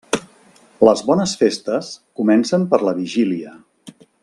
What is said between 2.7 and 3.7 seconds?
per la vigília.